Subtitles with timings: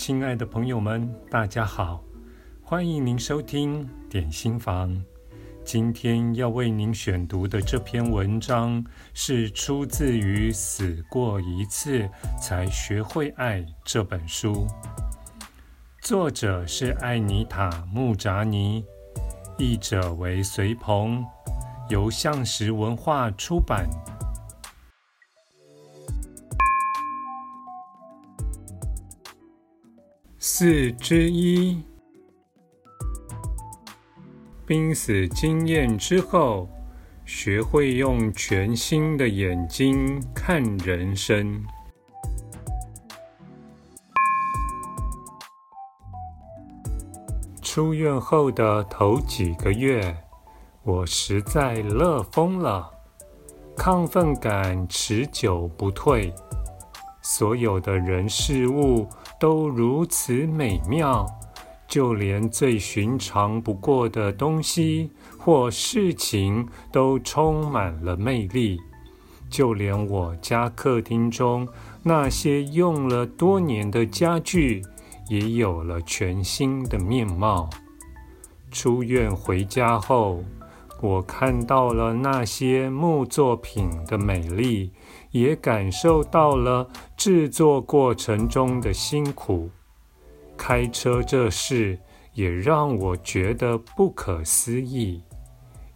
[0.00, 2.02] 亲爱的朋友们，大家好，
[2.62, 4.98] 欢迎您收听点心房。
[5.62, 8.82] 今天要为您选读的这篇文章
[9.12, 12.08] 是出自于《死过一次
[12.40, 14.66] 才学会爱》这本书，
[16.00, 18.82] 作者是艾妮塔·穆扎尼，
[19.58, 21.22] 译者为随鹏，
[21.90, 23.86] 由向实文化出版。
[30.62, 31.82] 四之一，
[34.66, 36.68] 濒死经验之后，
[37.24, 41.64] 学会用全新的眼睛看人生。
[47.62, 50.14] 出院后的头几个月，
[50.82, 52.90] 我实在乐疯了，
[53.78, 56.30] 亢奋感持久不退，
[57.22, 59.08] 所有的人事物。
[59.38, 61.26] 都如此美妙，
[61.88, 68.78] 就连最寻常不过的东西或事情都充满了魅力。
[69.48, 71.66] 就连我家客厅中
[72.02, 74.82] 那些用了多年的家具，
[75.30, 77.70] 也有了全新的面貌。
[78.70, 80.44] 出院回家后，
[81.00, 84.92] 我看到了那些木作品的美丽。
[85.30, 89.70] 也感受到了制作过程中的辛苦。
[90.56, 91.96] 开车这事
[92.34, 95.22] 也让我觉得不可思议。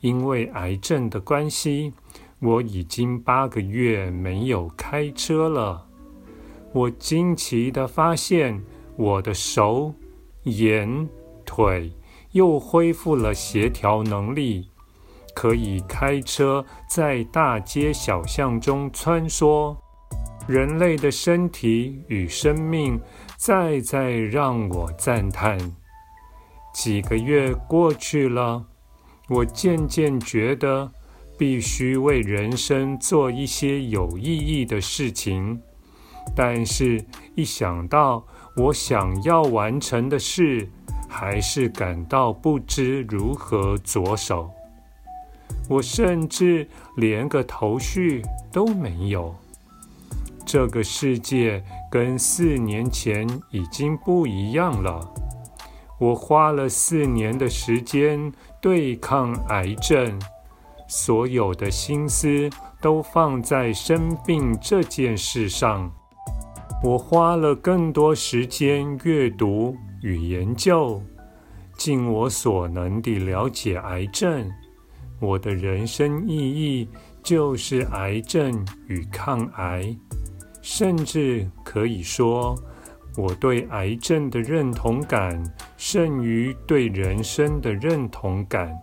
[0.00, 1.92] 因为癌症的关系，
[2.40, 5.86] 我已经八个月没有开车了。
[6.72, 8.62] 我惊奇地发现，
[8.96, 9.94] 我的手、
[10.42, 11.08] 眼、
[11.44, 11.90] 腿
[12.32, 14.68] 又恢复了协调能力。
[15.42, 19.76] 可以开车在大街小巷中穿梭，
[20.46, 23.00] 人类的身体与生命
[23.36, 25.58] 再再让我赞叹。
[26.72, 28.64] 几个月过去了，
[29.28, 30.88] 我渐渐觉得
[31.36, 35.60] 必须为人生做一些有意义的事情，
[36.36, 37.04] 但是，
[37.34, 38.24] 一想到
[38.56, 40.70] 我想要完成的事，
[41.08, 44.48] 还是感到不知如何着手。
[45.68, 49.34] 我甚至连个头绪都没有。
[50.44, 55.08] 这个世界跟四年前已经不一样了。
[55.98, 60.20] 我花了四年的时间对抗癌症，
[60.88, 62.50] 所有的心思
[62.80, 65.90] 都放在生病这件事上。
[66.82, 71.00] 我花了更多时间阅读与研究，
[71.78, 74.50] 尽我所能地了解癌症。
[75.22, 76.88] 我的人生意义
[77.22, 79.96] 就是癌症与抗癌，
[80.60, 82.60] 甚至可以说，
[83.16, 85.40] 我对癌症的认同感
[85.76, 88.76] 胜于对人生的认同感。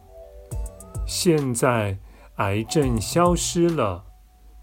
[1.05, 1.97] 现在
[2.35, 4.01] 癌症消失了，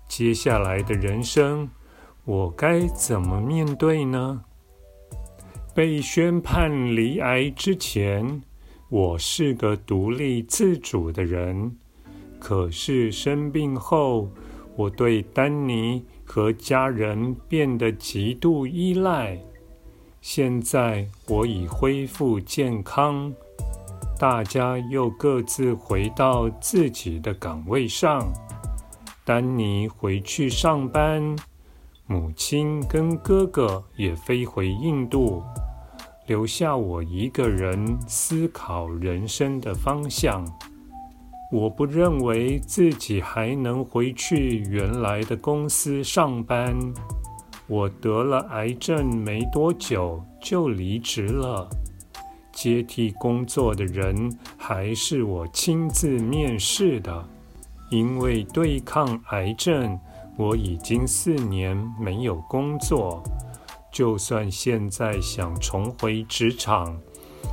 [0.09, 1.69] 接下来的人生，
[2.25, 4.43] 我该怎么面对呢？
[5.75, 8.41] 被宣判离癌之前，
[8.89, 11.77] 我是个独立自主的人，
[12.39, 14.31] 可是生病后，
[14.77, 19.37] 我对丹尼和家人变得极度依赖。
[20.21, 23.33] 现在我已恢复健康，
[24.21, 28.33] 大家又各自回到自己的岗位上。
[29.25, 31.35] 丹尼回去上班，
[32.07, 35.43] 母亲跟哥哥也飞回印度。
[36.27, 40.45] 留下我一个人思考人生的方向。
[41.53, 46.77] 我不认为自己还能回去原来的公司上班。
[47.69, 51.69] 我得了癌症没多久就离职了，
[52.53, 57.25] 接替工作的人还是我亲自面试的。
[57.89, 59.97] 因为对抗癌症，
[60.37, 63.23] 我已经四年没有工作。
[63.97, 66.95] 就算现在想重回职场，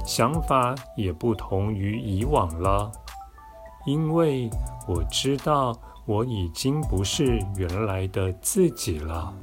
[0.05, 2.91] 想法也不同于以往了，
[3.85, 4.49] 因为
[4.85, 5.73] 我知道
[6.05, 9.33] 我已经不是原来的自己了。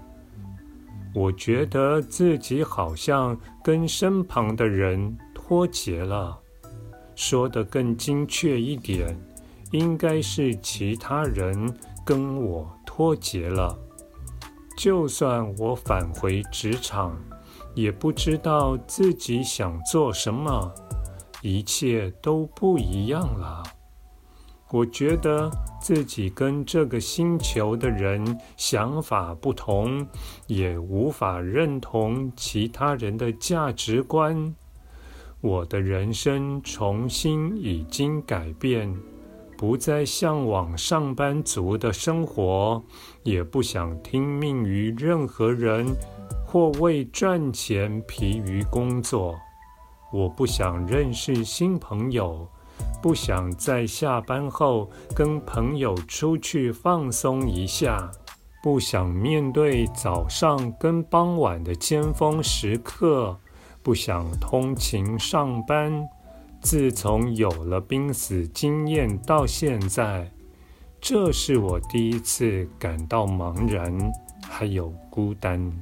[1.14, 6.38] 我觉得自己好像跟身旁的人脱节了，
[7.14, 9.18] 说得更精确一点，
[9.70, 11.74] 应该是其他人
[12.04, 13.74] 跟我脱节了。
[14.80, 17.14] 就算我返回职场，
[17.74, 20.72] 也不知道自己想做什么，
[21.42, 23.62] 一切都不一样了。
[24.70, 25.50] 我觉得
[25.82, 30.06] 自己跟这个星球的人想法不同，
[30.46, 34.54] 也无法认同其他人的价值观。
[35.42, 38.90] 我的人生重新已经改变，
[39.60, 42.82] 不再向往上班族的生活，
[43.24, 45.86] 也不想听命于任何人，
[46.46, 49.38] 或为赚钱疲于工作。
[50.10, 52.48] 我不想认识新朋友。
[53.02, 58.10] 不想在下班后跟朋友出去放松一下，
[58.62, 63.36] 不想面对早上跟傍晚的尖峰时刻，
[63.82, 66.08] 不想通勤上班。
[66.60, 70.30] 自从有了濒死经验到现在，
[71.00, 74.12] 这是我第一次感到茫然，
[74.42, 75.72] 还有孤单。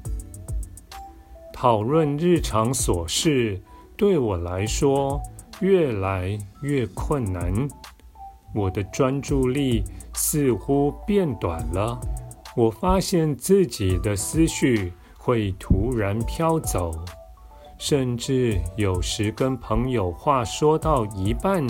[1.52, 3.60] 讨论日常琐事，
[3.96, 5.20] 对我来说，
[5.60, 7.68] 越来越困难，
[8.54, 9.82] 我的专注力
[10.14, 12.00] 似乎变短了。
[12.56, 16.92] 我发现自己的思绪会突然飘走，
[17.78, 21.64] 甚至有时跟朋友话说到一半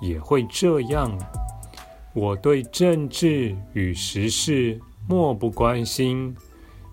[0.00, 1.10] 也会这样。
[2.12, 6.34] 我对政治与时事漠不关心，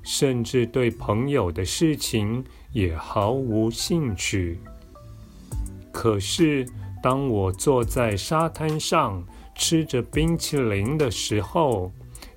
[0.01, 4.59] 甚至对朋友的事情也毫无兴趣。
[5.91, 6.65] 可是，
[7.01, 9.23] 当我坐在沙滩上
[9.55, 11.91] 吃着冰淇淋的时候，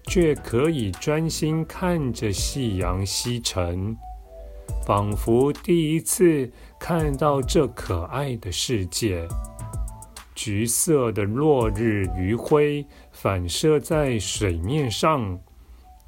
[0.08, 3.96] 却可以专心看着夕阳西沉，
[4.86, 6.48] 仿佛第一次
[6.78, 9.26] 看到这可爱的世界。
[10.32, 15.40] 橘色的落日余晖反射在水面上，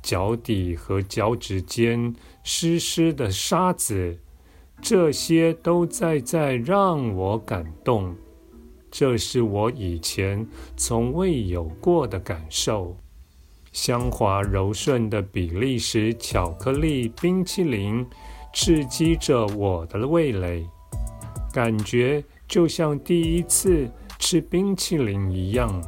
[0.01, 2.15] 脚底和脚趾间
[2.45, 4.17] 湿湿的沙子。
[4.81, 8.15] 这些都在在让我感动，
[8.93, 10.47] 这是我以前
[10.77, 12.97] 从未有过的感受。
[13.73, 18.07] 香滑柔顺的比利时巧克力冰淇淋
[18.53, 20.67] 刺激着我的味蕾，
[21.53, 25.83] 感觉就像第一次吃冰淇淋一样。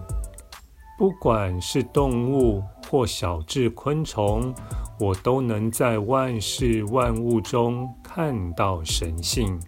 [0.98, 4.54] 不管是动物或小至昆虫，
[5.00, 9.58] 我都能在万事万物中看到神性。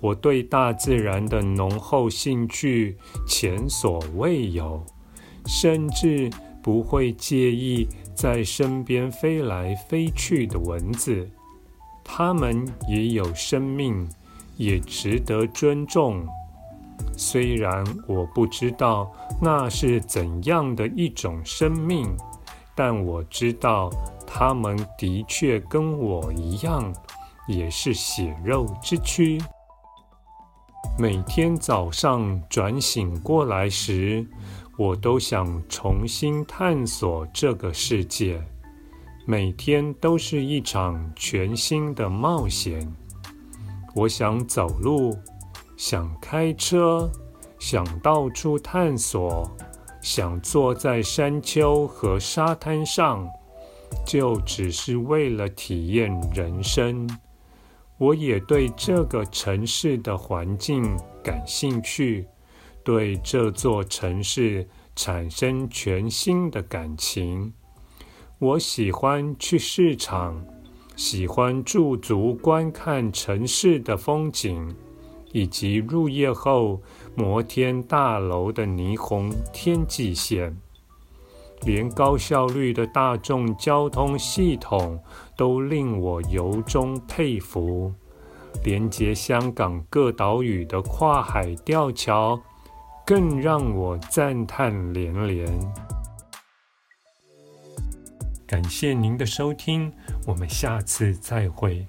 [0.00, 4.82] 我对大自然的浓厚兴趣前所未有，
[5.46, 6.30] 甚至
[6.62, 11.28] 不会介意在身边飞来飞去的蚊子。
[12.04, 14.08] 他们也有生命，
[14.56, 16.24] 也值得尊重。
[17.16, 19.10] 虽然我不知道
[19.40, 22.14] 那是怎样的一种生命，
[22.74, 23.90] 但我知道。
[24.36, 26.92] 他们的确跟我一样，
[27.46, 29.40] 也是血肉之躯。
[30.98, 34.26] 每天早上转醒过来时，
[34.76, 38.42] 我都想重新探索这个世界。
[39.26, 42.86] 每天都是一场全新的冒险。
[43.94, 45.16] 我想走路，
[45.76, 47.10] 想开车，
[47.58, 49.50] 想到处探索，
[50.02, 53.26] 想坐在山丘和沙滩上。
[54.04, 57.08] 就只是为了体验人生。
[57.96, 60.82] 我也对这个城市的环境
[61.22, 62.26] 感兴趣，
[62.82, 67.52] 对这座城市产生全新的感情。
[68.44, 70.44] 我喜欢去市场，
[70.96, 74.68] 喜欢驻足观看城市的风景，
[75.32, 76.78] 以及入夜后
[77.14, 80.54] 摩天大楼的霓虹天际线。
[81.62, 85.02] 连高效率的大众交通系统
[85.38, 87.90] 都令我由衷佩服，
[88.62, 92.38] 连接香港各岛屿的跨海吊桥
[93.06, 95.48] 更让我赞叹连连。
[98.54, 99.92] 感谢您的收听，
[100.28, 101.84] 我们下次再会。